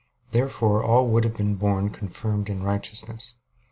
[0.31, 3.35] Therefore all would have been born confirmed in righteousness.